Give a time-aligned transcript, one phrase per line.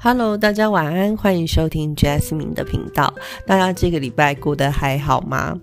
[0.00, 3.12] Hello，大家晚安，欢迎收听 Jasmine 的频道。
[3.44, 5.58] 大家这个礼拜过得还好吗？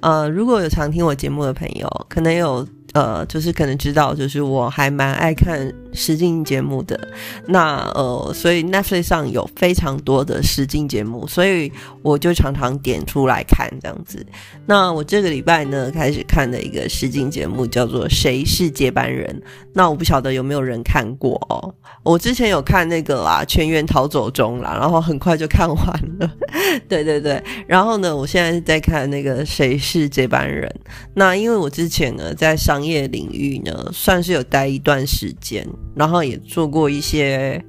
[0.00, 5.70] 呃，如果有常听我节目的朋友，可能有呃，就是可能知道，就是我还蛮爱看。
[5.96, 7.08] 实境节目的
[7.46, 11.72] 那呃，所以 Netflix 上有非常多的实境节目，所以
[12.02, 14.24] 我就常常点出来看这样子。
[14.66, 19.26] 那我这个礼拜呢，开始看的一个实境节目叫做《谁是接班人》。
[19.72, 21.74] 那我不晓得有没有人看过哦。
[22.02, 26.30] 我之前有看那个啦，《全员逃走中》啦，然后很快就看完了。
[26.88, 30.68] 对对对，然后呢，我现在在看那个《谁是接班人》。
[31.14, 35.66] 那因为我之前呢，在商业领域呢，算是有待一段时间。
[35.94, 37.62] 然后也做过一些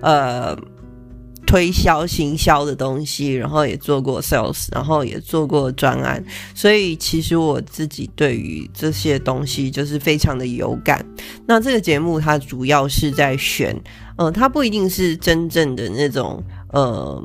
[0.00, 0.56] 呃
[1.46, 11.04] 推销行销的东西，然后也做过 sales，然后也做过专案，所以其实我自己对于这些东西就是非常的有感。
[11.46, 13.76] 那这个节目它主要是在选，
[14.16, 16.40] 呃，它不一定是真正的那种
[16.72, 17.20] 呃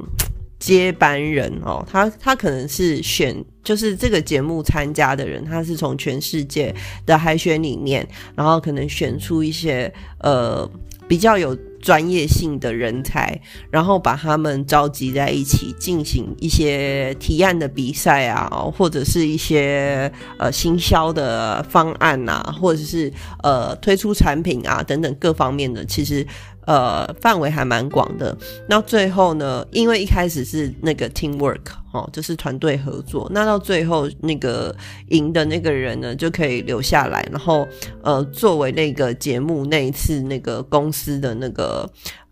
[0.58, 6.74] 接班人哦，他他可能是选，就是这个节目参加的人，他是从全世界
[7.06, 10.70] 的海选里面，然后可能选出一些呃
[11.08, 13.42] 比较有专业性的人才，
[13.72, 26.26] 然后把他们召集在一起，进行一些提案的比赛啊，或者是一些呃行销的方案呐，或者是呃推出产品啊等等各方面的，其实。
[26.66, 28.36] 呃，范围还蛮广的。
[28.68, 31.62] 那最后呢，因为一开始是那个 teamwork
[31.94, 33.30] 哦，就是团队合作。
[33.32, 34.76] 那到最后那个
[35.10, 37.68] 赢的那个人呢，就可以留下来，然后
[38.02, 41.88] 呃，作为那个节目那一次那个公司的那个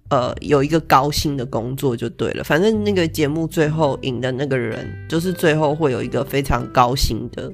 [0.10, 2.44] 呃，有一个高薪的工作就对了。
[2.44, 7.52] 反正那个节目最后赢的那个人，就是最后会有一个非常高薪的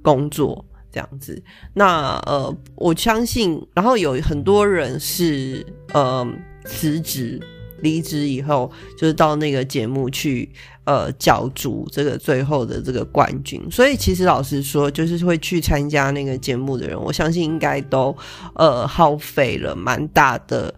[0.00, 0.64] 工作。
[0.92, 1.42] 这样子，
[1.74, 6.26] 那呃，我相信，然后有很多人是呃
[6.64, 7.40] 辞职
[7.80, 10.50] 离职以后，就是到那个节目去
[10.84, 13.62] 呃角逐这个最后的这个冠军。
[13.70, 18.16] 所以其实老实说，就是会去参加那个节目的人，我相信应该都
[18.54, 20.74] 呃耗费了蛮大的。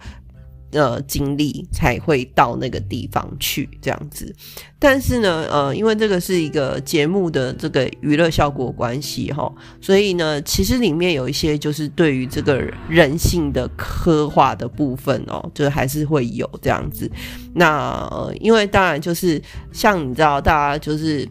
[0.72, 4.34] 呃，经历才会到那个地方去这样子，
[4.78, 17.10] 但是呢，呃，因为这个是一个节目的这个娱乐效果关系哈，所以呢，其实里面有一些就是对于这个人性的刻画的部分哦，就还是会有这样子。
[17.54, 19.40] 那因为当然就是
[19.72, 21.28] 像你知道，大家就是。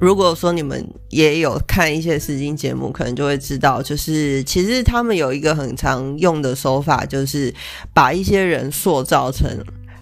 [0.00, 7.52] 如果说你们也有看一些实境节目，可能就会知道，就是其实他们有一个很常用的手法，就是
[7.92, 9.48] 把一些人塑造成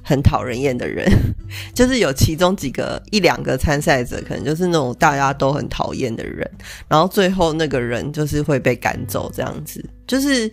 [0.02, 1.06] 很讨人厌的人，
[1.74, 6.48] 就是有其中几个一两个参赛者，可能就是那种大家都很讨厌的人，
[6.88, 10.50] 然后最后那个人就是会被赶走，这样子，就是。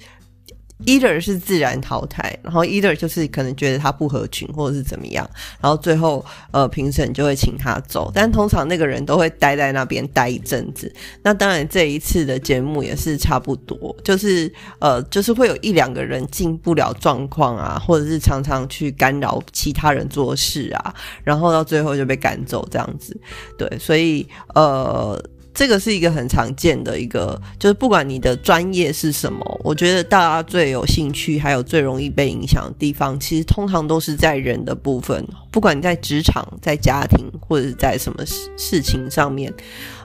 [0.86, 5.30] Either 是自然淘汰，然后 either 就是可能觉得他不合群或者是怎么样，
[5.60, 10.92] 然后最后呃评审就会请他走，但通常那个人都会待在那边待一阵子。
[11.22, 23.20] 那当然这一次的节目也是差不多，就是呃就是会有一两个人进不了状况啊，或者是常常去干扰其他人做事啊，然后到最后就被赶走这样子。
[23.58, 25.22] 对，所以呃。
[25.60, 35.22] 这个是一个很常见的一个，就是不管你的专业是什么，我觉得大家最有兴趣，还有最容易被影响的地方，其实通常都是在人的部分。
[35.52, 39.54] 不管你在职场、在家庭，或者在什么事事情上面，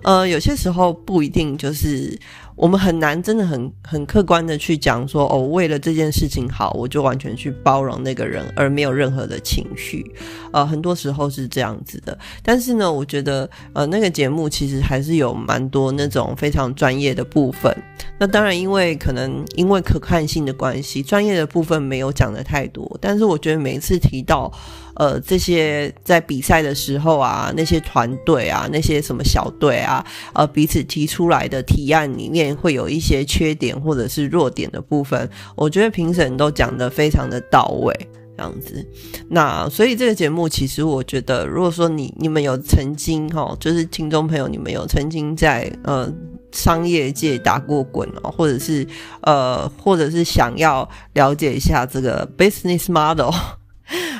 [0.03, 2.19] 呃，有些时候不一定就是。
[2.57, 10.05] 我们很难真的很很客观的去讲说哦，为了这件事情好，我就完全去包容那个人，而没有任何的情绪。
[10.53, 12.17] 呃，很多时候是这样子的。
[12.43, 17.77] 但是呢，我觉得呃，那个节目其实还是有蛮多那种非常专业的部分。
[18.19, 22.97] 那当然，因为可能因为可看性的关系，专业的部分没有讲的太多。
[23.01, 24.53] 但是我觉得每一次提到。
[24.97, 37.93] 呃，这些在比赛的时候啊，那些团队啊，那些什么小队啊，呃，彼此提出来的提案里面会有一些缺点或者是弱点的部分，我觉得评审都讲得非常的到位，
[38.37, 38.87] 这样子。
[39.29, 46.13] 那所以这个节目其实我觉得，如果说你你们有曾经哈，就是听众朋友，你们有曾经在呃
[46.53, 48.87] 商业界打过滚哦，或者是
[49.23, 53.35] 呃，或者是想要了解一下这个 business model。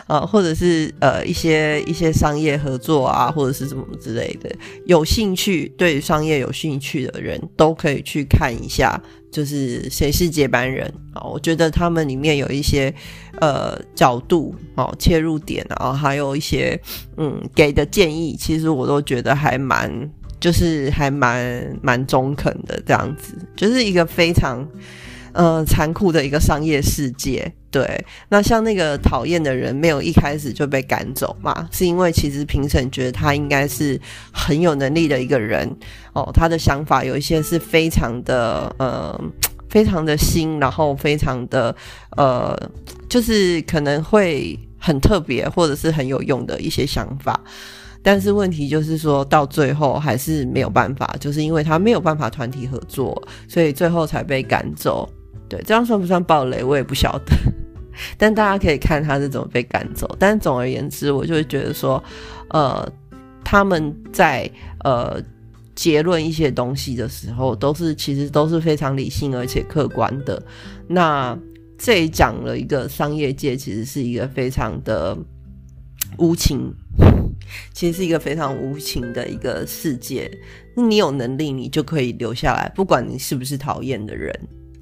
[0.07, 4.55] 啊，或者是呃一些一些商业合作啊，或者是什么之类的，
[4.87, 9.01] 有兴趣对商业有兴趣的人都可以去看一下，
[9.33, 11.23] 就是谁是接班人啊？
[11.25, 12.93] 我觉得他们里面有一些
[13.41, 16.79] 呃角度哦切入点啊，还有一些
[17.17, 19.91] 嗯给的建议，其实我都觉得还蛮
[20.39, 24.69] 就是还蛮蛮中肯的这样子，就是一个非常
[25.33, 27.51] 呃残酷的一个商业世界。
[27.75, 34.01] 对，那像那个讨厌的人，没有一开始就被赶走嘛，是因为其实评审觉得他应该是
[34.33, 35.69] 很有能力的一个人
[36.13, 39.21] 哦，他的想法有一些是非常的呃，
[39.69, 41.75] 非常的新，然后非常的
[42.17, 42.57] 呃，
[43.09, 47.41] 就是可能会很特别或者是很有用的一些想法，
[48.05, 55.13] 但是问题就是说到最后还是没有办法，就是因为他没有办法团体合作，所以最后才被赶走。
[55.49, 57.35] 对，这样算不算暴雷，我也不晓得。
[58.19, 60.17] 但大家可以看他是怎么被赶走。
[60.19, 62.03] 但总而言之，我就会觉得说，
[62.51, 62.91] 呃，
[63.45, 64.51] 他们在
[64.85, 65.21] 呃
[65.75, 70.43] 结论一些东西的时候，都是其实都是非常理性而且客观的。
[70.89, 71.39] 那
[71.79, 75.17] 这里讲了一个商业界其实是一个非常的
[76.19, 76.73] 无情，
[77.75, 80.31] 其实是一个非常无情的一个世界。
[80.77, 84.33] 你有能力，你就可以留下来，不管你是不是讨厌的人。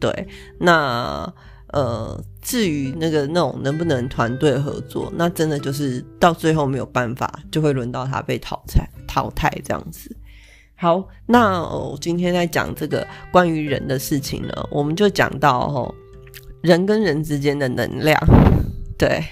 [0.01, 0.27] 对，
[0.59, 1.33] 那。
[1.73, 10.15] 呃，至于那个那种能不能团队合作，那真的就是到最后没有办法，就会轮到他被淘汰淘汰这样子。
[10.77, 15.95] 好，那我今天在讲这个关于人的事情呢，我们就讲到哦，
[16.61, 18.21] 人跟人之间的能量。
[18.99, 19.25] 对，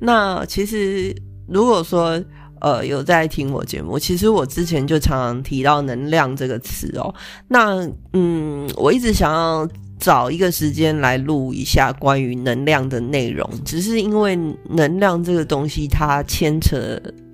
[0.00, 1.14] 那其实
[1.46, 2.20] 如果说
[2.60, 7.14] 呃有在听我节目，其实我之前就常常提到能量这个词哦。
[7.46, 9.68] 那嗯，我一直想要。
[9.98, 14.36] 找一个时间来录一下关于能量的内容，只是因为
[14.68, 16.78] 能量这个东西它牵扯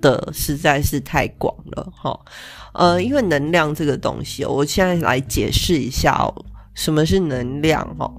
[0.01, 2.19] 的实在是太广了哈。
[2.73, 8.11] 呃，因为能量这个东西，我现在来解释一下哦，什么是能量哈？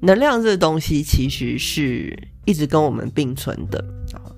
[0.00, 3.82] 能量这个东西其实是一直跟我们并存的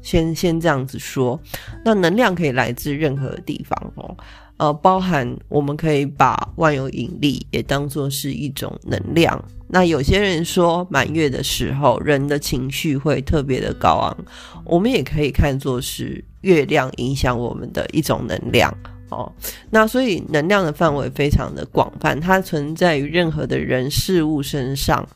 [0.02, 1.40] 先先这样子说，
[1.84, 4.16] 那能量可以来自任何地方哦。
[4.58, 9.42] 呃，包含我们可以把万有引力也当作是一种能量。
[9.68, 14.16] 那有些人说满月的时候，人的情绪会特别的高昂，
[14.64, 18.72] 我们也可以看作是月亮影响我们的一种能量
[19.10, 19.30] 哦。
[19.70, 25.06] 那所以能量的范围非常的广泛，它存在于任何的人事物身上。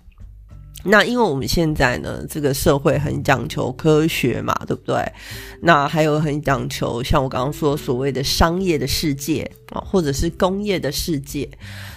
[0.83, 4.97] 那因为我们现在呢，这个社会很讲求科学嘛，对不对？
[5.61, 11.47] 那还有很讲求，像我刚刚说所谓的商业的世界啊，或者是工业的世界，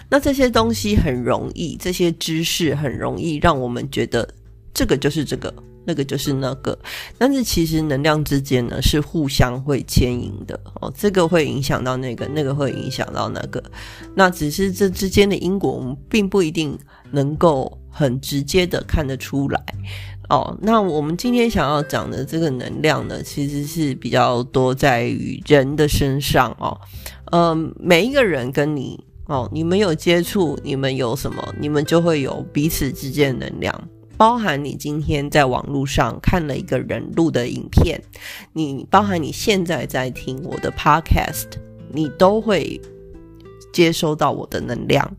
[0.10, 4.28] 那这些东西很容易，这些知识很容易让我们觉得
[4.74, 5.54] 这个就是这个，
[5.86, 6.78] 那个就是那个。
[7.18, 13.64] 但是其实能量之间呢是互相会牵引的哦，这个会影响到那个，那个会影响到那个。
[14.14, 16.78] 那只是这之间的因果，我们并不一定
[17.12, 17.80] 能够。
[17.94, 19.64] 很直接的看得出来
[20.30, 20.58] 哦。
[20.62, 26.78] 那我们今天想要讲的这个能量呢，其实是比较多在于人的身上哦。
[27.32, 33.88] 嗯，每一个人跟你哦，你们有接触，你们有什么，你们就会有彼此之间的能量。
[34.16, 38.00] 包含你今天在网络上看了一个人录的影片，
[38.54, 41.48] 你包含你现在在听我的 podcast，
[41.92, 42.80] 你都会
[43.74, 45.18] 接收到我的能量。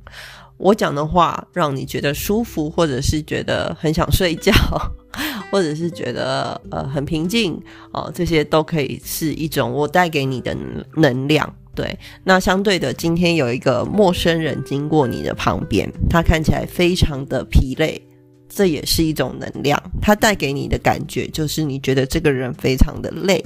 [0.56, 4.52] 我讲的话让你觉得舒服，或者是觉得很想睡觉，
[5.50, 7.60] 或者是觉得呃很平静
[7.92, 10.56] 哦，这些都可以是一种我带给你的
[10.96, 11.54] 能量。
[11.74, 18.00] 对，那相对的，今天有一个陌生人经过你的旁边，他看起来非常的疲累。
[18.46, 23.44] 这也是一种能量，他带给你的感觉就是你觉得这个人非常的累，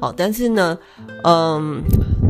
[0.00, 0.78] 好，但是呢，
[1.24, 1.82] 嗯，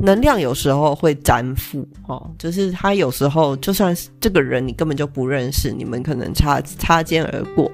[0.02, 7.70] 能量有时候会粘附，哦，就是他有时候就算是这个人你根本就不认识，你们可能擦擦肩而过，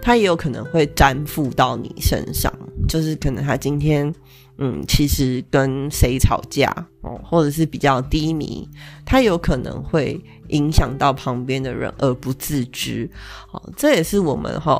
[0.00, 2.52] 他也有可能会粘附到你身上，
[2.88, 4.14] 就是可能他今天。
[4.56, 8.68] 嗯，其实跟谁吵架哦，或者是比较低迷，
[9.04, 10.16] 他有可能会
[10.50, 13.10] 影响到旁边的人而不自知。
[13.50, 14.78] 哦，这也是我们哈，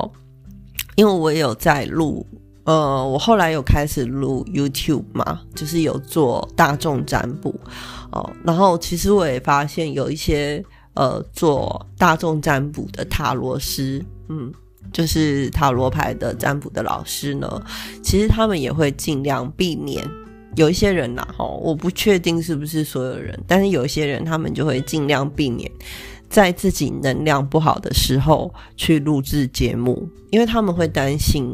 [0.95, 2.25] 因为我有在录，
[2.65, 7.55] 呃，我后来有开始录 YouTube 嘛，就是有做大众占卜
[8.11, 8.31] 哦。
[8.43, 14.53] 然后其实我也发现有一些呃做大众占卜的塔罗师，嗯。
[14.93, 17.61] 就是塔罗牌的占卜的老师呢，
[18.01, 20.09] 其实他们也会尽量避免
[20.55, 25.69] 有一些人呐，哈，我不确定是不是所有人，但是有一些人他们就会尽量避免
[26.35, 31.49] 在自己能量不好的时候去录制节目，因为他们会担心，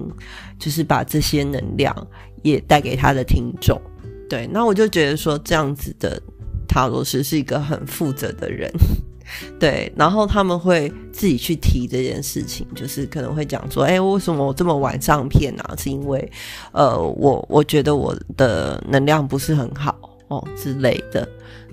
[0.59, 1.95] 就是把这些能量
[2.43, 3.79] 也带给他的听众。
[4.27, 6.19] 对，那我就觉得说这样子的
[6.67, 8.73] 塔罗师是一个很负责的人。
[9.61, 15.75] 对，然后他们会自己去提这件事情，就是可能会讲说，哎，为什么我这么晚上片啊？
[15.77, 16.33] 是因为，
[16.73, 19.95] 呃，我我觉得我的能量不是很好
[20.29, 21.29] 哦之类的。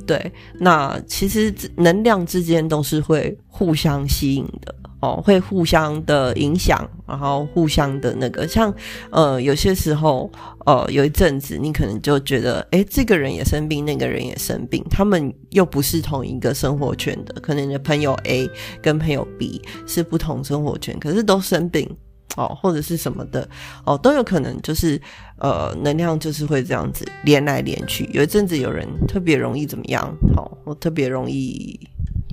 [0.08, 8.74] 对，那其实能量之间都是会互相吸引的哦，会互相的影响，然后互相的那个，像
[9.12, 10.32] 呃，有些时候
[10.66, 18.50] 呃，有一阵子你可能就觉得，哎，这个人也生病，那个人也生病，他们又不是同一个生活圈的，可能你的朋友 A
[18.82, 21.88] 跟朋友 B 是不同生活圈，可是都生病。
[22.36, 23.48] 哦，或者是什么的
[23.86, 25.01] 哦，都有可能，就是
[25.39, 28.07] 呃，能量就是会这样子连来连去。
[28.13, 30.13] 有一阵子有人特别容易怎么样？
[30.36, 31.79] 哦，我特别容易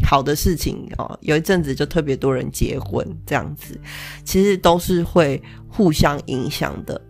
[0.04, 3.80] 好的事情哦，有一阵子就特别多人结婚这样子，
[4.24, 7.00] 其实都是会互相影响的。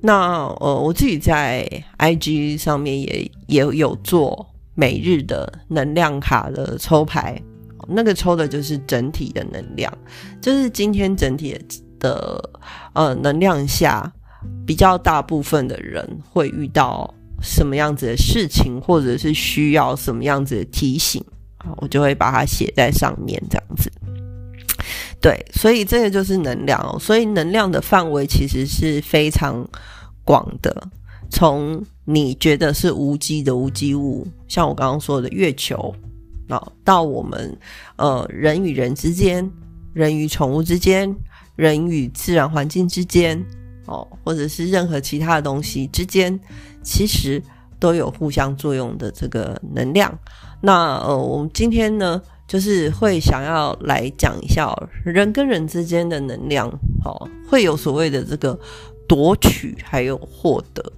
[0.00, 1.66] 那呃，我自己在
[1.98, 7.40] IG 上面也也有做每日的能量卡的抽牌，
[7.88, 9.90] 那个抽的就是整体的能量，
[10.40, 11.60] 就是今天整体的。
[12.02, 12.50] 的
[12.92, 14.12] 呃能量下，
[14.66, 21.24] 比较大部分的人会遇到什么样子的事情，或者是需要什么样子的提醒
[21.58, 23.90] 啊，我就会把它写在上面，这样子。
[25.20, 26.98] 对，所以这个就是能量哦。
[26.98, 29.64] 所以能量的范围其实是非常
[30.24, 30.88] 广的，
[31.30, 35.94] 从你觉得是无机的无机物，像我刚刚说的月球，
[36.48, 37.56] 啊，到我们
[37.94, 39.48] 呃人与人之间，
[39.92, 41.14] 人与宠物之间。
[41.54, 43.44] 人与自然环境之间，
[43.86, 46.38] 哦，或者是任何其他的东西之间，
[46.82, 47.42] 其实
[47.78, 50.18] 都有互相作用的这个能量。
[50.60, 56.68] 那呃，我们今天呢，就是会想要来讲一下人跟人之间的能量，
[57.04, 58.58] 哦，会有所谓的这个
[59.06, 60.92] 夺取，还有获得，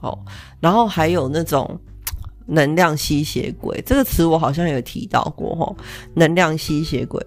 [0.00, 0.16] 哦，
[0.60, 1.78] 然后还有那种
[2.46, 5.74] 能量吸血鬼这个词，我好像有提到过，哈，
[6.14, 7.20] 能量吸血鬼。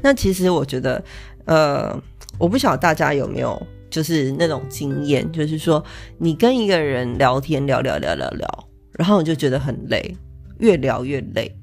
[0.00, 1.04] 那其实我觉得。
[1.46, 2.00] 呃，
[2.38, 3.60] 我不晓得大家有没有
[3.90, 5.84] 就是那种经验，就是说
[6.18, 10.16] 你跟一个人聊天，聊聊聊聊聊，然后你就觉得很累，
[10.58, 11.54] 越聊越累，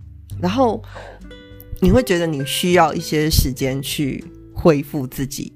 [0.41, 0.81] 然后
[1.79, 4.23] 你会觉得你需要一些时间去
[4.53, 5.53] 恢复自己，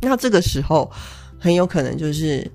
[0.00, 0.90] 那这个时候
[1.38, 2.50] 很有可能就是。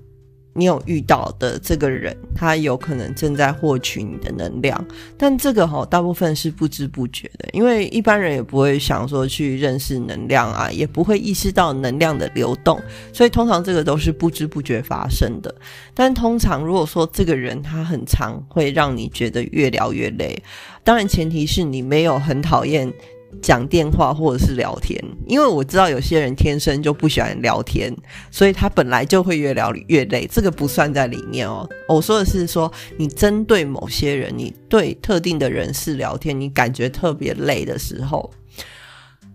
[0.54, 4.84] 你有遇到的这个人，他有可能正在获取你的能量，
[5.16, 12.80] 但这个哈大部分是不知不觉的，因为一般人也不会想说去认识能量啊，也不会意识到能量的流动，
[13.12, 15.54] 所以通常这个都是不知不觉发生的。
[15.94, 20.42] 但通常如果说这个人他很长，会让你觉得越聊越累，
[20.84, 22.92] 当然前提是你没有很讨厌。
[23.40, 27.94] 讲电话或者是聊天，因为我知道有些人天生就不喜欢聊天，
[28.30, 31.68] 所以他本来就会越聊越累，这个不算在里面哦。
[31.88, 38.30] 我说的是说，你针对某些人，你对特定的人士聊天，你感觉特别累的时候，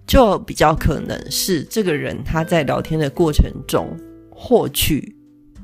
[0.06, 3.89] 就比较可能是这个人他在聊天的过程中
[4.30, 5.16] 获取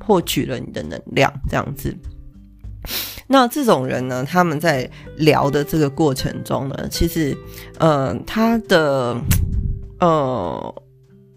[0.04, 1.96] 获取了你的能量，这样子。
[3.26, 7.36] 那这种人呢，他们在聊的这个过程中呢，其实，
[7.78, 9.16] 呃，他的，
[9.98, 10.74] 呃，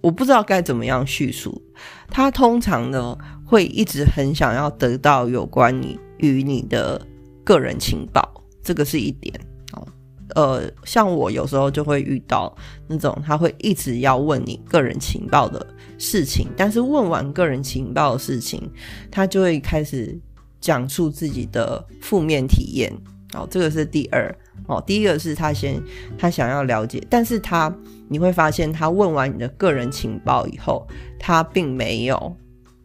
[0.01, 1.62] 我不知道该怎么样叙述。
[2.10, 7.01] 他通常呢，会一直很想要得到有关你与你的
[7.46, 9.34] 个人情报，这个是一点
[9.72, 9.88] 哦。
[10.36, 12.53] 呃，像我有时候就会遇到
[12.88, 15.65] 那种，他会一直要问你个人情报的
[15.98, 18.70] 事情，但是问完个人情报的事情，
[19.10, 20.20] 他就会开始。
[20.60, 22.92] 讲述自己的负面体验，
[23.34, 24.36] 哦，这个是第二
[24.68, 24.84] 哦。
[24.86, 25.82] 第一个是他先
[26.18, 27.74] 他想要了解，但是他
[28.10, 30.88] 你会发现，他问完你的个人情报以后，
[31.20, 32.36] 他并没有，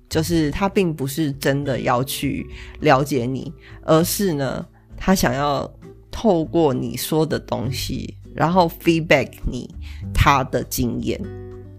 [0.09, 2.47] 就是他并不是真的要去
[2.81, 3.53] 了解你，
[3.83, 5.71] 而是呢，他想要
[6.11, 9.69] 透过你说的东西，然后 feedback 你
[10.13, 11.21] 他的经验。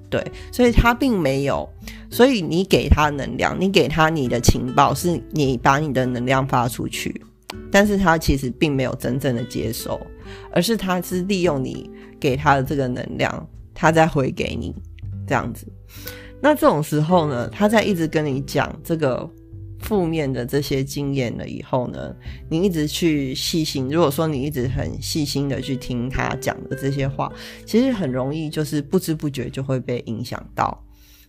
[0.10, 1.68] 对，所以他并没有，
[2.14, 7.20] 所以你给他能量，你给他你的情报，是你把你的能量发出去，
[7.72, 10.00] 但是他其实并没有真正的接收，
[10.52, 11.90] 而是他是利用你
[12.20, 14.76] 给他的这个能量，他再回给你
[15.26, 15.66] 这样子。
[16.40, 19.28] 那这种时候呢，他在一直跟你讲这个。
[19.80, 22.16] 负面的这些经验了以后呢，
[22.50, 23.90] 你一直去细心。
[23.90, 27.30] 如果说你一直很细心的去听他讲的这些话，
[27.66, 30.82] 其实很容易就是不知不觉就会被影响到，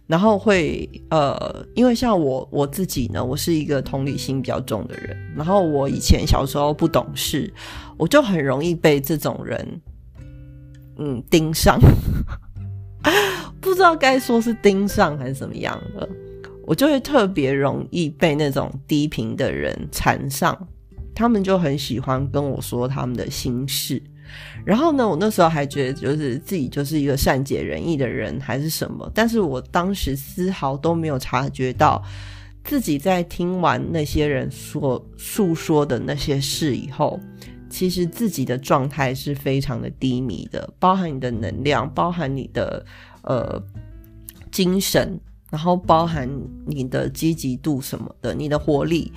[0.07, 7.53] 然后会呃，因为像我我自己呢，我是一个同理心比较重的人，然后我以前小时候不懂事，
[7.97, 9.81] 我就很容易被这种人
[10.99, 11.81] 嗯盯上，
[13.61, 16.09] 不知道该说是盯上还是怎么样的。
[16.67, 20.69] 我就会特别容易被那种低频的人缠上，
[21.15, 24.03] 他们就很喜欢跟我说他们的心事。
[24.65, 32.03] 然后呢，我那时候还觉得就是自己就是一个善解人意的人还是什么，但是我当时丝毫都没有察觉到
[32.65, 37.21] 自己在听完那些人所诉说的那些事以后，
[37.69, 42.85] 其实自己的状态是非常的低迷的，包含你的能量，包含你的
[43.23, 43.63] 呃
[44.51, 46.29] 精神，然后包含
[46.67, 49.13] 你的积极度什么的，你的活力，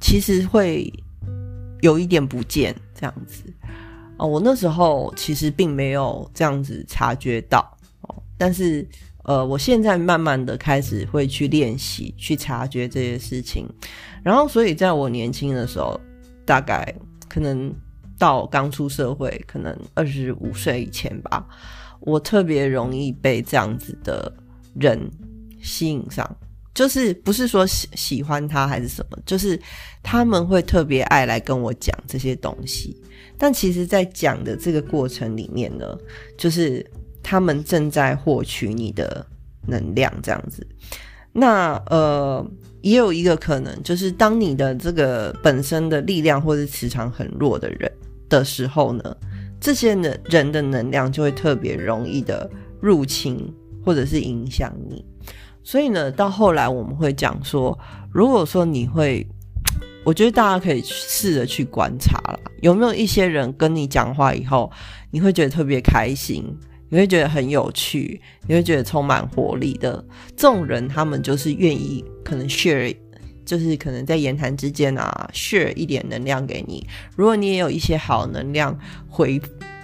[0.00, 0.92] 其实会
[1.80, 3.44] 有一点不见这样子。
[4.16, 8.86] 哦，我那时候其实并没有这样子察觉到哦，但是。
[9.24, 13.64] 呃，我现在慢慢的开始会去练习，去察觉这些事情，
[14.20, 15.96] 然后，所以在我年轻的时候，
[16.44, 16.92] 大概
[17.28, 17.72] 可能
[18.18, 21.46] 到刚出社会，可能二十五岁以前吧，
[22.00, 24.32] 我特别容易被这样子的
[24.74, 25.08] 人
[25.60, 26.28] 吸引上，
[26.74, 29.56] 就是不是说喜喜欢他还是什么，就是
[30.02, 33.00] 他们会特别爱来跟我讲这些东西，
[33.42, 35.98] 但其实，在讲的这个过程里面呢，
[36.38, 36.88] 就是。
[37.24, 39.24] 他们正在获取你的
[39.68, 40.66] 能量，这样子。
[41.32, 42.44] 那呃，
[42.80, 47.90] 也有一个可能，就是当你的这个本身的力量或者磁场很弱的人
[48.28, 49.16] 的时候呢，
[49.60, 53.38] 这些人人的能量就会特别容易的入侵
[53.84, 55.04] 或者是影响你。
[55.62, 57.78] 所以呢，到后来我们会讲说，
[58.12, 59.24] 如果说你会，
[60.04, 64.70] 我觉得大家可以试着去观察了，有没有一些人跟你讲话以后，
[65.10, 66.44] 你会觉得特别开心。
[66.88, 70.04] 你会觉得很有趣，你会觉得充满活力的
[70.36, 72.94] 这种人，他们就是愿意可能 share，
[73.46, 76.86] 就是可能在言谈之间啊 share 一点能量给你。
[77.16, 78.78] 如果你也有一些好能量
[79.08, 79.40] 回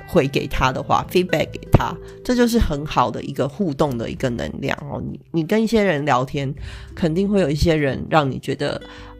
[0.06, 5.02] 回给他的话，feedback 给他，这就是很好的一个互动的一个能量哦。
[5.02, 6.54] 你你跟一些人聊天，
[6.94, 8.78] 肯定会有一些人让你觉得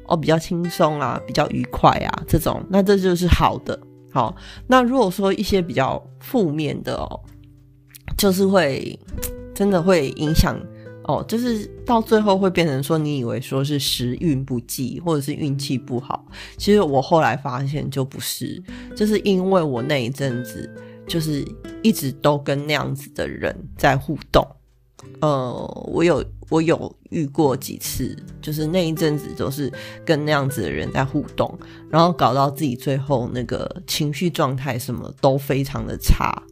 [0.09, 3.79] 哦比较轻松啊，比较愉快啊，这种那这就是好的。
[4.11, 4.35] 好，
[4.67, 7.21] 那如果说一些比较负面的哦。
[8.17, 8.99] 就是会
[9.55, 10.59] 真的会影响
[11.05, 18.61] 哦，就是到最后会变成说，你以为说是时运不济，或者是运气不好，其实我后来发现就不是，
[18.97, 20.69] 就是因为我那一阵子
[21.07, 21.47] 就是
[21.81, 24.45] 一直都跟那样子的人在互动，
[25.21, 29.73] 呃，我有我有遇过几次，就是那一阵子都是
[30.05, 31.59] 跟那样子的人在互动，
[31.91, 36.43] 然后搞到自己最后那个情绪状态什么都非常的差。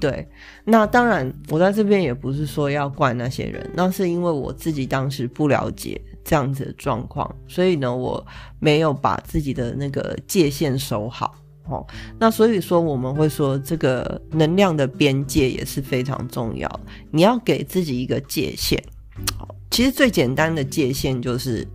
[0.00, 0.28] 对，
[0.64, 8.26] 那当然，我在这边也不是说要怪那些人，那是因为我自己当时不了解这样子的状况，所以呢，我
[8.58, 11.36] 没有把自己的那个界限守好
[11.68, 11.86] 哦。
[12.18, 16.68] 那所以说，我们会说这个能量的边界也是非常重要，
[17.12, 18.82] 你要给自己一个界限。
[19.70, 21.66] 其实最简单的界限就是，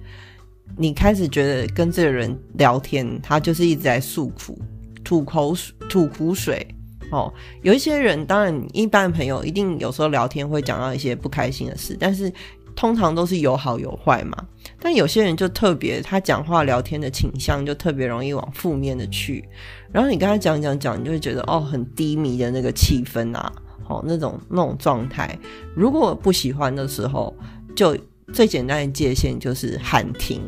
[0.78, 4.58] 你开始觉得跟这个人聊天，他就是一直在诉苦、
[5.04, 6.66] 吐口水、吐苦水。
[7.12, 12.32] 哦，有一些人，当然一般朋友一定有时候聊天会讲到一些不开心的事，但是
[12.76, 14.38] 通常都是有好有坏嘛。
[14.80, 19.44] 但有些人就特别，他讲话聊天的倾向就特别容易往负面的去。
[19.92, 23.52] 然后你跟他讲讲讲，你就会觉得哦，很低迷的那个气氛啊，
[23.90, 25.38] 哦，那种那种状态。
[25.76, 27.36] 如果不喜欢的时候，
[27.76, 27.98] 就
[28.32, 30.42] 最简单的界限就是喊停，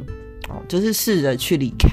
[0.47, 1.89] 哦，就是试着去离开。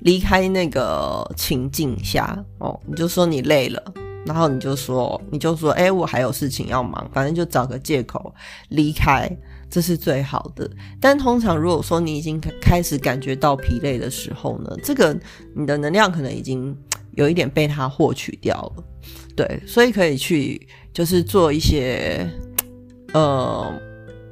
[0.00, 3.82] 离开那个情境下哦，你就说你累了，
[4.24, 8.34] 然后你就说你就说，哎，我还有事情要忙，反正就找个借口
[8.70, 9.30] 离开，
[9.68, 10.68] 这是最好的。
[10.98, 15.14] 但通常如果说你已经开始感觉到疲累的时候呢，这个
[15.54, 16.74] 你的能量可能已经
[17.12, 18.84] 有一点被他获取掉了，
[19.36, 22.28] 对，所以可以去就是做一些
[23.12, 23.72] 呃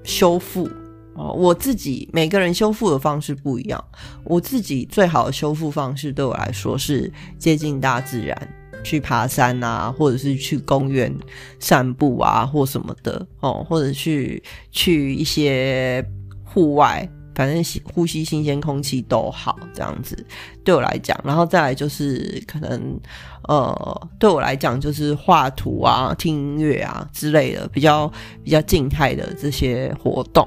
[0.05, 0.69] 修复。
[1.15, 3.85] 哦，我自己每个人修复的方式不一样。
[4.23, 11.13] 我自己最好的修复方式对我来说是接近大自然，去爬山啊，或者是去公园
[11.59, 16.09] 散步啊，或什么的哦，或者去去一些
[16.45, 17.09] 户外，
[17.39, 17.63] 反正
[17.95, 20.27] 呼吸新鲜空气都好，这样子
[20.65, 21.17] 对我来讲。
[21.23, 23.01] 然后再来就是可能
[23.45, 30.45] 呃，对我来讲就是画图啊、听音乐啊之类的，比较比较静态的这些活动。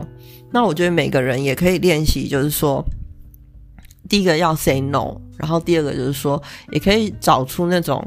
[0.51, 2.83] 那我觉得每个人也可以练习，就是说，
[4.09, 8.05] 第一个要 say no，然后第二个就是说，也可以找出那种，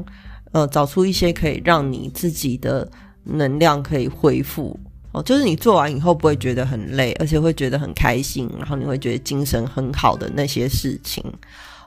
[0.51, 2.87] 呃，找出一些可以让你自己的
[3.23, 4.79] 能量可以恢复
[5.15, 11.23] 哦，就是你做完以后不会觉得很累，而且会觉得很开心，然后你会觉得精神很好的那些事情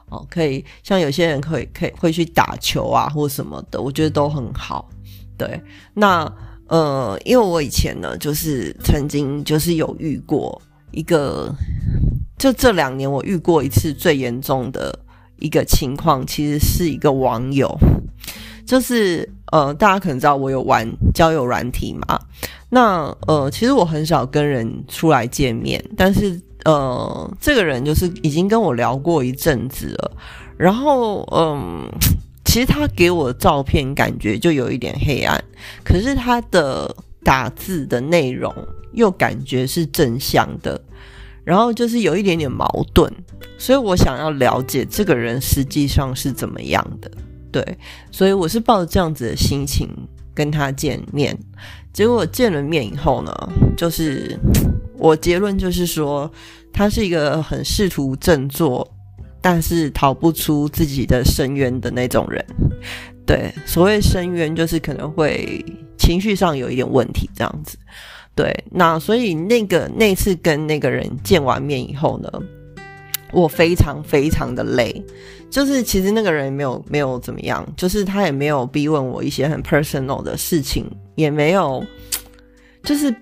[0.08, 4.88] 哦，可以像有些人可以可以会去打球啊或什么的，我觉得都很好。
[5.36, 5.60] 对，
[5.94, 6.32] 那。
[6.70, 10.60] 呃，因为我以前呢，就是曾经就是有遇过
[10.90, 11.50] 一个，
[12.36, 14.94] 就这两年我遇过一次最严重的
[15.38, 17.74] 一个情况，其实是一个网友，
[18.66, 22.20] 就是呃，大家可能知道我有玩交友软体嘛，
[22.70, 30.16] 那呃，其实我很少跟人出来见面，但是呃，这个人就是已经跟我聊过一阵子了。
[30.56, 31.88] 然后嗯，
[32.44, 35.42] 其实他给我的照片感觉就有一点黑暗，
[35.84, 38.54] 可是他的打字的内容
[38.92, 40.80] 又感觉是正向的，
[41.44, 43.10] 然后就是有一点点矛盾，
[43.56, 47.10] 所以我想要了解这个人实际上是怎么样的。
[47.50, 47.78] 对，
[48.10, 49.88] 所以我是抱着这样子的心情
[50.38, 51.36] 跟他见面，
[51.92, 53.32] 结果见了面以后呢，
[53.76, 54.38] 就是
[54.96, 56.30] 我结论就是说，
[56.72, 58.88] 他是一个很试图振作，
[59.40, 62.44] 但是逃不出自己的深渊的那种人。
[63.26, 65.64] 对，所谓深渊就是可能会
[65.98, 67.76] 情绪上有一点问题这样子。
[68.36, 72.30] 对，那所以那个那次跟那个人见完面以后呢，
[73.32, 75.04] 我非常非常的累。
[75.50, 81.82] 就是其实那个人也没有没有怎么样，就是他也没有逼问我一些很 personal 的事情，也没有，
[82.82, 83.14] 就是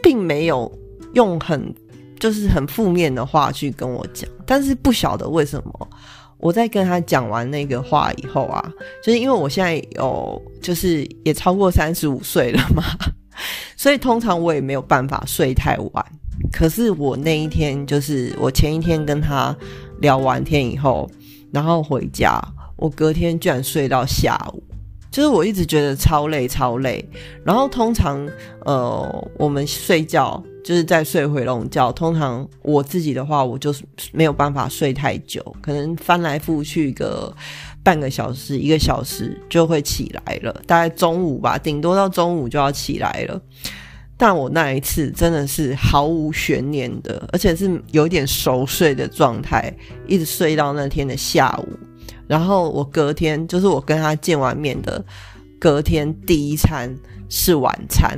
[0.00, 0.70] 并没有
[1.14, 1.74] 用很
[2.20, 4.30] 就是很负面的话去跟我讲。
[4.46, 5.88] 但是不晓得为什么，
[6.38, 8.64] 我在跟他讲完那个话以后啊，
[9.02, 12.84] 就是因为我现在有就是也超过三十五岁了嘛，
[13.76, 16.06] 所以通常我也没有办法睡太晚。
[16.50, 19.54] 可是我那一天就是我前一天跟他
[20.00, 21.10] 聊完天以后。
[21.52, 22.42] 然后回家，
[22.76, 24.62] 我隔天居然睡到下午，
[25.10, 27.06] 就是我一直觉得超累超累。
[27.44, 28.26] 然后通常，
[28.64, 31.92] 呃，我们睡觉就是在睡回笼觉。
[31.92, 37.30] 通常我自己的话，我就是没有办法睡太久，可能翻来覆去个
[37.82, 40.62] 半个小时、一个小时就会起来了。
[40.66, 43.38] 大概中午吧，顶多到中午就要起来了。
[44.22, 49.74] 但我那一次真的是毫无悬念的，而且是有点熟睡的状态，
[50.06, 51.68] 一直睡到那天的下午。
[52.28, 55.04] 然后我隔天就是我跟他见完面的
[55.58, 56.88] 隔天第一餐
[57.28, 58.16] 是晚餐，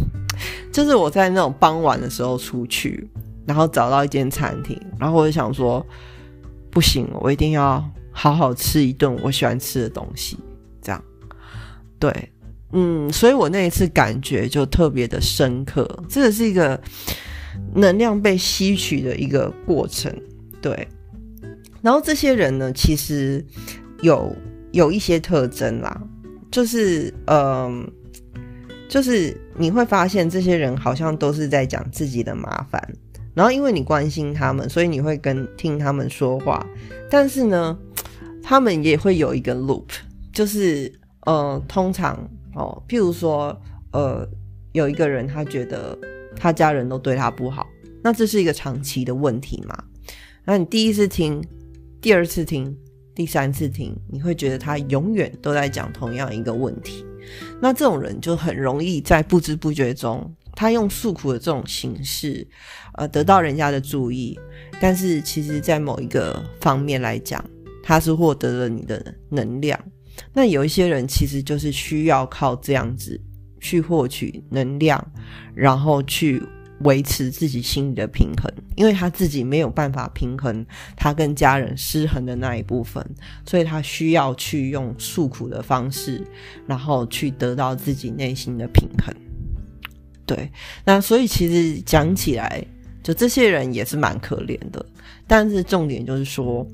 [0.72, 3.06] 就是我在那种傍晚的时候出去，
[3.44, 5.86] 然后找到一间餐厅，然后我就想说，
[6.70, 10.38] 不行，我一定要好好吃一顿我喜欢吃的东西，
[10.80, 11.04] 这样，
[11.98, 12.30] 对。
[12.76, 16.78] 嗯，所以我那一次感觉就特别的深刻，这个是一个
[17.72, 20.12] 能量被吸取的一个过程，
[20.60, 20.88] 对。
[21.80, 23.44] 然后这些人呢，其实
[24.02, 24.34] 有
[24.72, 26.02] 有一些特征啦，
[26.50, 27.88] 就是嗯，
[28.88, 32.82] 就是你会发现这些人好像都是在讲自己的麻烦，
[33.34, 36.66] 然后因为你关心他们，所以你会跟听他们说话，
[37.08, 37.78] 但是呢，
[38.42, 39.84] 他们也会有一个 loop，
[40.32, 42.18] 就是呃，通常。
[42.54, 43.60] 哦，譬如说，
[43.92, 44.28] 呃，
[44.72, 45.98] 有一个人他觉得
[46.36, 47.66] 他家人都对他不好，
[48.02, 49.76] 那这是一个长期的问题嘛？
[50.44, 51.42] 那你第一次听，
[52.00, 52.76] 第二次听，
[53.14, 57.04] 第三次听，你会觉得他永远都在讲同样一个问题。
[57.60, 62.46] 那这种人就很容易在不知不觉中，他用诉苦的这种形式，
[62.98, 64.38] 呃，得到人家的注意。
[64.80, 67.42] 但是其实，在某一个方面来讲，
[67.82, 69.80] 他是获得了你的能量。
[70.32, 73.20] 那有一些人其实就是需要靠这样子
[73.60, 75.04] 去获取能量，
[75.54, 76.42] 然后去
[76.80, 80.64] 维持自己心里的平衡，因为他自己没有办法平衡
[80.96, 83.04] 他跟家人失衡的那一部分，
[83.46, 86.22] 所以他需要去用诉苦的方式，
[86.66, 89.14] 然后去得到自己内心的平衡。
[90.26, 90.50] 对，
[90.84, 92.64] 那所以其实讲起来，
[93.02, 94.84] 就这些人也是蛮可怜的，
[95.26, 96.66] 但是重点就是说。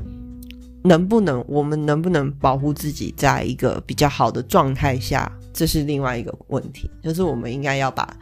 [0.83, 6.91] 能不能，我们能不能保护自己在一个比较好的状态下，这是另外一个问题。
[7.03, 8.17] 就是我们应该要把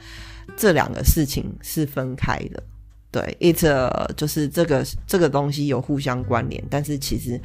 [0.57, 2.63] 这两个事情是分开的。
[3.11, 3.65] 对，it
[4.17, 7.41] 就是这个这个东西有互相关联，但是其实，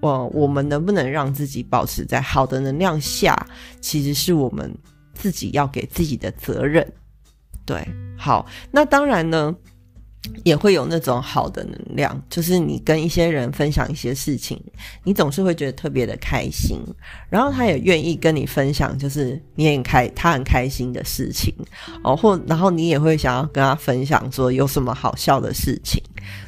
[0.00, 3.36] 呃，我们能不能让自己保持在好的能量下，
[3.80, 4.74] 其实是我们
[5.14, 6.86] 自己要给自己的责任。
[7.64, 9.54] 对，好，那当然呢。
[10.44, 14.60] 也会有那种好的能量，就是你跟一些人分享一些事情，
[15.02, 16.78] 你总是会觉得特别的开心，
[17.28, 21.54] 然后他也愿意跟你分享，就是你很开他很开心的事情
[22.02, 26.02] 哦，或然后你也会想要跟他分享说有什么好笑的事情，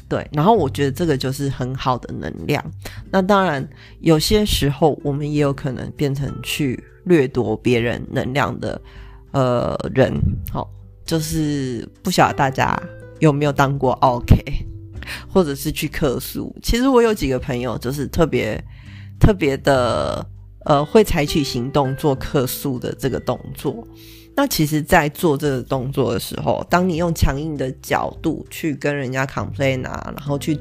[0.09, 2.65] 对，然后我觉得这个就是很好的能量。
[3.11, 3.67] 那当然
[4.01, 8.81] 有些时候我们也有可能变成去掠夺别人能量的
[9.33, 10.15] 呃人，
[10.51, 10.67] 好，
[11.05, 12.75] 就是不晓得大家。
[13.19, 14.37] 有没有当过 OK，
[15.29, 16.55] 或者是去客诉？
[16.63, 18.63] 其实我有几个朋友，就是特别
[19.19, 20.27] 特别的，
[20.65, 23.87] 呃，会采取行动做客诉的这个动作。
[24.39, 30.61] 那其实，在做这个动作的时候，当你用强硬的角度去跟人家 complain 啊，然后去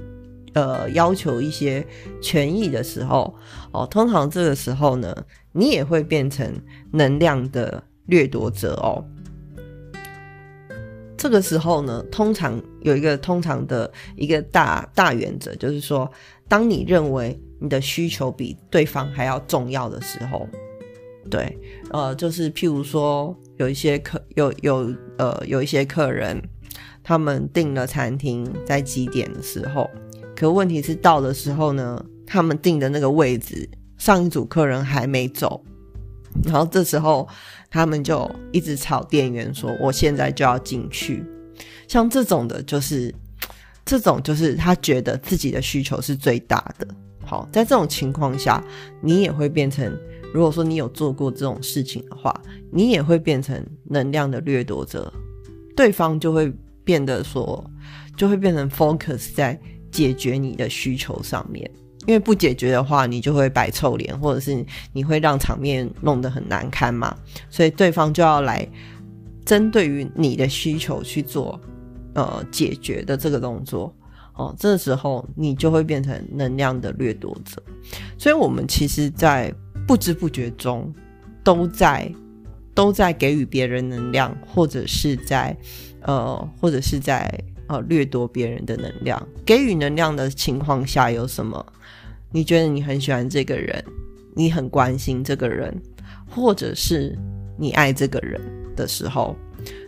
[0.53, 1.85] 呃要求一些
[2.21, 3.35] 权益的时候，
[3.73, 5.13] 哦，通常这个时候呢，
[5.51, 6.49] 你也会变成
[6.93, 9.03] 能量的掠夺者哦。
[11.17, 16.09] 这个时候呢，通常有一个通常的一个大大原则，就是说，
[16.47, 20.47] 当你认为你的需求比对方还要重要的时候，
[21.29, 21.57] 对，
[21.91, 26.41] 呃，就是譬如说，有一些客有有呃有一些客人，
[27.01, 29.89] 他们订了餐厅在几点的时候，
[30.35, 35.63] 可问题是到的时候呢，他们订的那个位置，上一组客人还没走。
[36.43, 37.27] 然后这时候，
[37.69, 41.23] 他们就一直吵店员说：“我现在就要进去。”
[41.87, 43.13] 像这种的，就是
[43.85, 46.87] 这种，就是他觉得自己的需求是最大的。
[47.23, 48.63] 好，在这种情况下，
[49.01, 49.91] 你也会变成，
[50.33, 52.33] 如果说你有做过这种事情的话，
[52.71, 55.11] 你也会变成能量的掠夺者，
[55.75, 57.63] 对方就会变得说，
[58.15, 59.59] 就会变成 focus 在
[59.91, 61.69] 解决你的需求上面。
[62.05, 67.15] 因为不解决的话，你就会摆臭脸，或者是你会让场面弄得很难堪嘛。
[67.49, 68.67] 所以对方就要来
[69.43, 71.59] 针对于你的需求去做
[72.13, 73.93] 呃解决的这个动作
[74.33, 74.55] 哦。
[74.57, 77.61] 这时候你就会变成能量的掠夺者。
[78.17, 79.53] 所以我们其实，在
[79.87, 80.93] 不知不觉中
[81.43, 82.11] 都在
[82.73, 85.55] 都在给予别人能量，或者是在
[86.01, 87.31] 呃或者是在
[87.67, 89.21] 呃掠夺别人的能量。
[89.45, 91.65] 给予能量的情况下有什么？
[92.31, 93.83] 你觉得你很喜欢这个人，
[94.35, 95.73] 你很关心这个人，
[96.29, 97.17] 或者是
[97.57, 98.41] 你爱这个人
[98.75, 99.35] 的时候，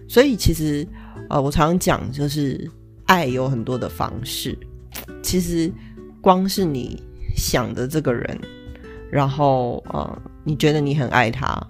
[0.08, 0.88] 所以其实
[1.30, 2.70] 呃，我常常讲，就是
[3.06, 4.58] 爱有很多的方式。
[5.22, 5.70] 其实
[6.22, 7.04] 光是你
[7.36, 8.40] 想的这个人，
[9.12, 11.62] 然后呃，你觉得你很爱他，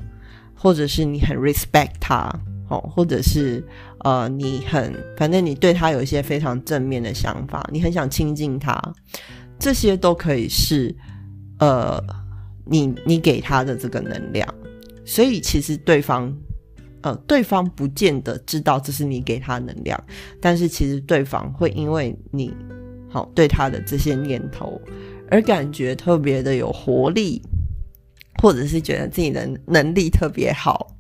[0.54, 2.32] 或者是你很 respect 他，
[2.70, 3.64] 哦，或者是
[4.04, 8.80] 呃，你很反正你对他有一些非常正面的想法，你很想亲近他。
[9.60, 10.96] 这些都可以是，
[11.60, 12.00] 呃，
[12.64, 14.48] 你你给他的这个能量，
[15.04, 16.32] 所以其实对方，
[17.02, 20.00] 呃，对方不见得知道这是你给他能量，
[20.40, 22.54] 但是其实对方会因为你
[23.10, 24.80] 好对他的这些念头
[25.32, 27.42] 而感觉特别的有活力，
[28.42, 30.96] 或者是觉得自己的能力特别好，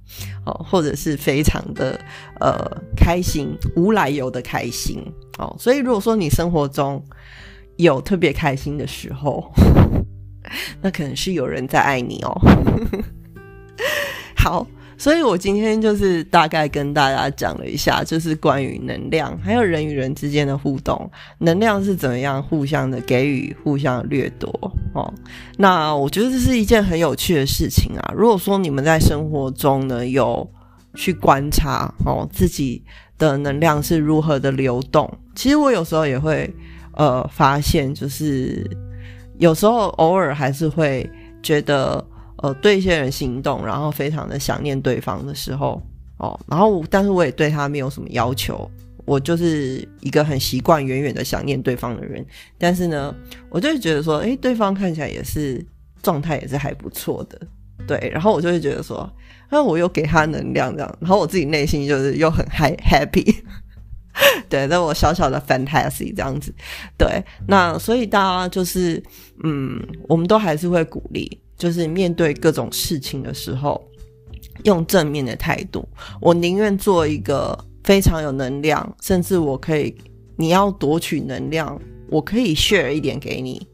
[0.46, 2.00] 哦，或者是非常的
[2.40, 2.58] 呃
[2.96, 5.02] 开心，无来由的开心，
[5.38, 7.04] 哦，所以如果说你生活中，
[7.78, 9.52] 有特别开心的时候，
[10.82, 12.42] 那可能是有人在爱你哦。
[14.36, 14.66] 好，
[14.98, 24.50] 所以我今天就是大概跟大家讲了一下，就是关于能量，还有人与人之间的互动，能量是怎么样互相的给予、互相掠夺
[24.94, 25.14] 哦。
[25.58, 28.14] 那我觉得这是一件很有趣的事情啊。
[28.16, 30.50] 如果说你们在生活中呢有
[30.96, 32.84] 去观察哦自己
[33.18, 36.54] 的能量是如何的流动，其实我有时候也会。
[37.00, 38.68] 呃，发现就是
[39.38, 41.08] 有时候偶尔还是会
[41.44, 42.04] 觉得，
[42.38, 45.82] 呃，对一些人心动，然后非常的想念对方的时候，
[46.18, 48.70] 哦，然后但是我也对他没有什么要求，
[49.06, 52.26] 我就是一个很习惯远远的想念对方的人，
[52.58, 53.16] 但是呢，
[53.50, 55.66] 我就会觉得说，哎，对方看起来也是
[56.02, 57.40] 状态也是还不错的，
[57.88, 59.10] 对，然后我就会觉得说，
[59.50, 63.36] 那我又给他能量这样，然后我自己内心就是又很 high happy。
[64.50, 66.52] 对，那我小小的 fantasy 这样子，
[66.98, 69.02] 对，那所以大家就是，
[69.44, 73.84] 嗯，我们都还是会鼓励，就是面对各种事情的时候，
[74.64, 75.88] 用正面的态度。
[76.22, 79.96] 我宁愿做一个非常有能量，甚至我可以，
[80.36, 83.68] 你要夺取能量，我可以 share 一点给你。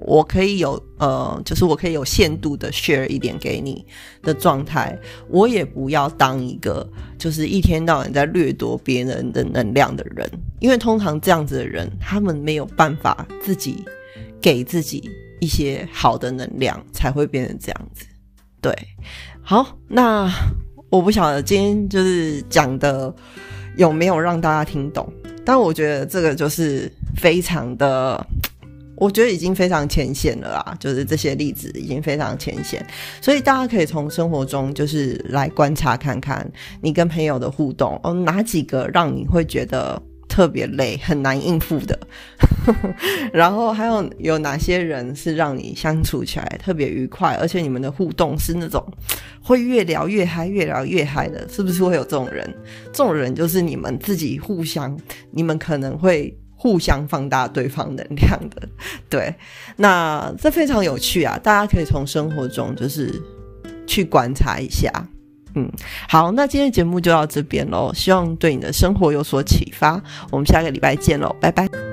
[0.00, 3.84] 我可以有呃，就是我可以有限度的 share 一点给你
[4.22, 4.96] 的状态，
[5.28, 13.84] 我也不要当一个就是一天到晚在掠夺别人的能量的人，因为通常这样子的人，他们没有办法自己
[14.40, 18.04] 给自己一些好的能量，才会变成这样子。
[18.60, 18.74] 对，
[19.42, 20.30] 好，那
[20.90, 23.14] 我不晓得今天就是讲的
[23.76, 25.10] 有没有让大家听懂，
[25.44, 28.26] 但我觉得这个就是非常的。
[29.00, 32.84] 我觉得已经非常浅显了啦，就是这些例子已经非常浅显，
[33.20, 36.44] 所以大家可以从生活中就是来观察看看，
[36.80, 40.02] 你跟朋友的互动，哦，哪几个让你会觉得
[40.38, 41.98] 特别累、很难应付的，
[43.34, 48.80] 然后还有有哪些人是让你相处起来特别愉快，而且你们的互动是那种
[49.42, 52.48] 会越聊越嗨、越聊越嗨的，是不是会有这种人？
[52.92, 54.96] 这种人就是你们自己互相，
[55.32, 56.38] 你们可能会。
[56.60, 58.68] 互相放大对方能量的，
[59.08, 59.32] 对，
[59.76, 61.38] 那这非常有趣啊！
[61.40, 63.14] 大家可以从生活中就是
[63.86, 64.90] 去观察一下，
[65.58, 65.68] 嗯，
[66.08, 71.87] 好，那今天节目就到这边喽，希望对你的生活有所启发，我们下个礼拜见喽，拜拜。